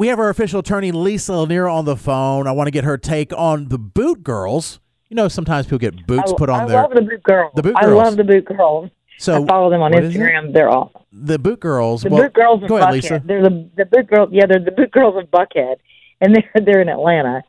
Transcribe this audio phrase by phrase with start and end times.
[0.00, 2.46] we have our official attorney, Lisa Lanier, on the phone.
[2.46, 4.80] I want to get her take on the boot girls.
[5.10, 7.52] You know, sometimes people get boots I, put on I their love the boot girls.
[7.54, 7.84] The boot girls.
[7.84, 8.90] I love the boot girls.
[9.18, 10.18] So I follow them on what is it?
[10.18, 10.54] Instagram.
[10.54, 11.02] They're awesome.
[11.12, 12.02] the boot girls.
[12.02, 12.92] The well, boot girls of go ahead, Buckhead.
[12.92, 13.22] Lisa.
[13.22, 14.30] They're the the boot girls.
[14.32, 15.76] Yeah, they're the boot girls of Buckhead,
[16.22, 17.42] and they're they're in Atlanta,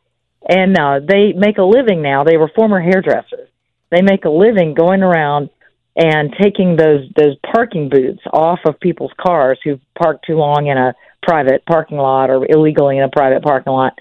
[0.46, 2.22] and uh, they make a living now.
[2.22, 3.48] They were former hairdressers.
[3.90, 5.48] They make a living going around
[5.96, 10.76] and taking those those parking boots off of people's cars who've parked too long in
[10.76, 10.92] a
[11.22, 13.92] private parking lot or illegally in a private parking lot,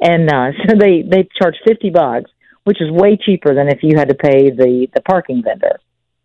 [0.00, 2.30] and uh, so they they charge fifty bucks,
[2.64, 5.80] which is way cheaper than if you had to pay the the parking vendor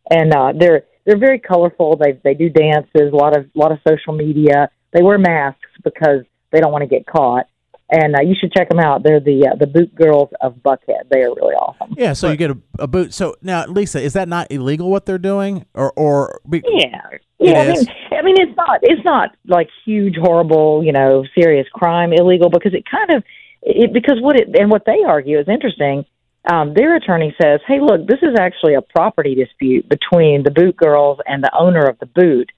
[0.10, 1.98] and uh, they're they're very colorful.
[1.98, 4.70] They they do dances, a lot of a lot of social media.
[4.94, 7.48] They wear masks because they don't want to get caught.
[7.90, 9.04] And uh, you should check them out.
[9.04, 11.08] They're the uh, the Boot Girls of Buckhead.
[11.10, 11.96] They are really awesome.
[11.98, 13.14] Yeah, so you get a, a boot.
[13.14, 17.62] So now, Lisa, is that not illegal what they're doing, or or be, Yeah, yeah.
[17.62, 22.12] I mean, I mean, it's not it's not like huge, horrible, you know, serious crime
[22.12, 23.24] illegal because it kind of
[23.62, 26.06] it because what it and what they argue is interesting.
[26.52, 30.76] Um, their attorney says, "Hey, look, this is actually a property dispute between the boot
[30.76, 32.52] girls and the owner of the boot,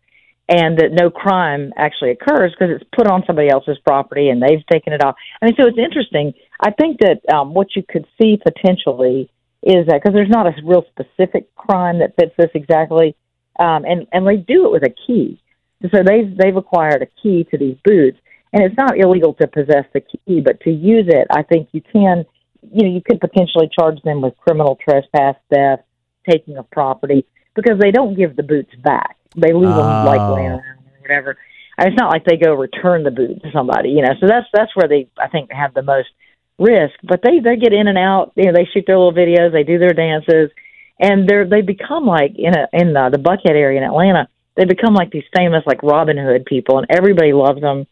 [0.50, 4.66] and that no crime actually occurs because it's put on somebody else's property and they've
[4.72, 6.34] taken it off." I mean, so it's interesting.
[6.60, 9.30] I think that um, what you could see potentially
[9.62, 13.16] is that because there's not a real specific crime that fits this exactly,
[13.60, 15.40] um, and and they do it with a key.
[15.84, 18.18] So they've they've acquired a key to these boots,
[18.52, 21.82] and it's not illegal to possess the key, but to use it, I think you
[21.82, 22.26] can.
[22.74, 25.84] You know, you could potentially charge them with criminal trespass, theft,
[26.30, 29.16] taking of property, because they don't give the boots back.
[29.40, 30.34] They leave them like Oh.
[30.36, 31.38] laying around or whatever.
[31.78, 34.14] And it's not like they go return the boot to somebody, you know.
[34.20, 36.10] So that's that's where they I think have the most
[36.58, 36.96] risk.
[37.04, 38.34] But they they get in and out.
[38.36, 40.52] You know, they shoot their little videos, they do their dances,
[41.00, 44.28] and they're they become like in a in the, the Buckhead area in Atlanta.
[44.58, 47.88] They become like these famous like Robin Hood people, and everybody loves them.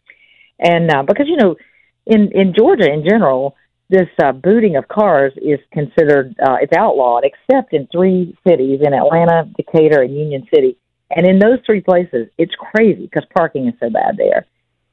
[0.58, 1.56] And uh, because you know,
[2.04, 3.56] in in Georgia in general,
[3.88, 8.92] this uh, booting of cars is considered uh, it's outlawed, except in three cities in
[8.92, 10.76] Atlanta, Decatur, and Union City.
[11.10, 14.46] And in those three places, it's crazy because parking is so bad there.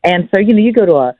[0.03, 1.15] And so you know, you go to a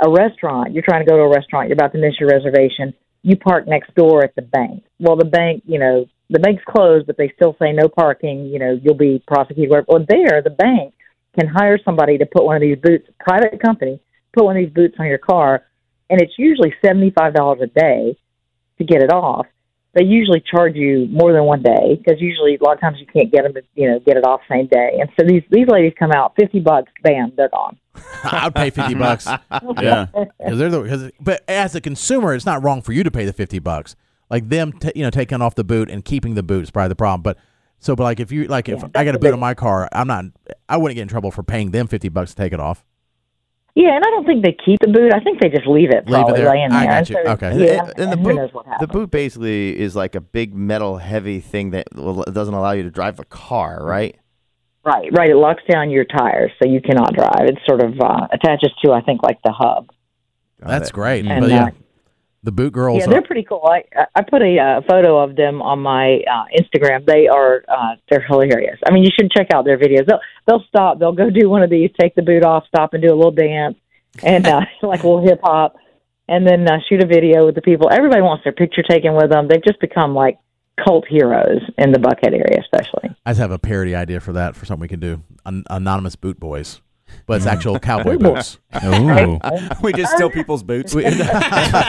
[0.00, 2.94] a restaurant, you're trying to go to a restaurant, you're about to miss your reservation,
[3.22, 4.84] you park next door at the bank.
[5.00, 8.58] Well, the bank, you know, the bank's closed, but they still say no parking, you
[8.58, 9.86] know, you'll be prosecuted.
[9.88, 10.94] Well, there, the bank
[11.38, 14.00] can hire somebody to put one of these boots, private company,
[14.32, 15.64] put one of these boots on your car,
[16.10, 18.16] and it's usually $75 a day
[18.78, 19.46] to get it off.
[19.98, 23.06] They usually charge you more than one day because usually a lot of times you
[23.06, 24.98] can't get them to, you know, get it off same day.
[25.00, 27.76] And so these, these ladies come out, 50 bucks, bam, they're gone.
[28.24, 29.26] I'd pay fifty bucks.
[29.82, 30.06] Yeah.
[30.12, 33.24] Because they're the, cause, but as a consumer, it's not wrong for you to pay
[33.24, 33.96] the fifty bucks.
[34.30, 36.90] Like them, t- you know, taking off the boot and keeping the boot is probably
[36.90, 37.22] the problem.
[37.22, 37.38] But
[37.80, 39.88] so, but like if you like, if Yeah, I got a boot on my car,
[39.92, 40.26] I'm not,
[40.68, 42.84] I wouldn't get in trouble for paying them fifty bucks to take it off.
[43.80, 45.14] Yeah, and I don't think they keep the boot.
[45.14, 46.50] I think they just leave it Leave it probably there.
[46.50, 46.88] laying I there.
[46.88, 47.14] got And you.
[47.24, 47.64] so- Okay.
[47.66, 48.50] Yeah, and, and the boot,
[48.80, 52.90] the boot basically is like a big metal heavy thing that doesn't allow you to
[52.90, 54.16] drive the car, right?
[54.84, 55.28] Right, right.
[55.30, 57.46] It locks down your tires, so you cannot drive.
[57.46, 59.90] It sort of uh, attaches to, I think, like the hub.
[60.58, 61.24] That's great.
[61.24, 61.70] And, but yeah, uh,
[62.42, 62.98] the boot girls.
[62.98, 63.64] Yeah, are- they're pretty cool.
[63.64, 63.84] I
[64.14, 67.04] I put a uh, photo of them on my uh, Instagram.
[67.06, 68.78] They are uh, they're hilarious.
[68.86, 70.06] I mean, you should check out their videos.
[70.06, 70.98] They'll they'll stop.
[70.98, 73.32] They'll go do one of these, take the boot off, stop and do a little
[73.32, 73.76] dance,
[74.22, 75.76] and uh, like a little hip hop,
[76.28, 77.90] and then uh, shoot a video with the people.
[77.90, 79.48] Everybody wants their picture taken with them.
[79.48, 80.38] They've just become like
[80.84, 83.10] cult heroes in the Buckhead area, especially.
[83.26, 85.22] I just have a parody idea for that for something we can do.
[85.44, 86.80] An- anonymous boot boys,
[87.26, 88.58] but it's actual cowboy boots.
[88.84, 89.38] Ooh.
[89.82, 90.94] we just steal people's boots.
[90.94, 91.04] We-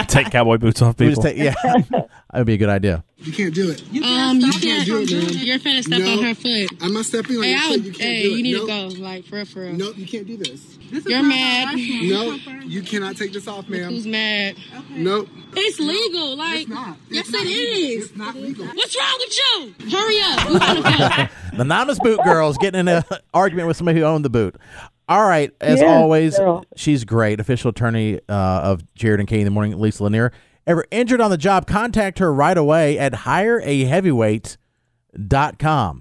[0.08, 1.24] Take cowboy boots off we people.
[1.24, 3.04] just take, yeah, that would be a good idea.
[3.18, 3.82] You can't do it.
[3.82, 4.86] Um, you can't can't.
[4.86, 5.46] do it, man.
[5.46, 6.12] You're finna step No.
[6.18, 6.70] on her foot.
[6.82, 7.82] I'm not stepping on Hey, your I foot.
[7.82, 8.38] You can't Hey, do it.
[8.38, 8.92] you need nope.
[8.92, 9.02] to go.
[9.04, 9.74] Like for real, for real.
[9.74, 10.78] Nope, you can't do this.
[10.92, 11.76] You're mad.
[11.76, 13.90] No, you cannot take this off, ma'am.
[13.92, 14.56] Who's mad?
[14.90, 15.28] Nope.
[15.56, 16.36] It's legal.
[16.38, 16.98] Like It's not.
[17.10, 17.74] yes, It's not it legal.
[18.00, 18.06] is.
[18.06, 18.66] It's not legal.
[18.68, 19.98] What's wrong with you?
[19.98, 20.39] Hurry up.
[20.50, 21.28] We finna go.
[21.58, 24.56] The anonymous boot girls getting in an argument with somebody who owned the boot.
[25.08, 27.40] All right, as Yeah, always, they're she's great.
[27.40, 30.32] Official attorney uh, of Jared and Katie in the morning, Lisa Lanier.
[30.68, 35.98] Ever injured on the job, contact her right away at hireaheavyweight.com.